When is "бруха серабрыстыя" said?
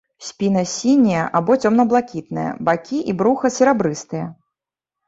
3.21-4.27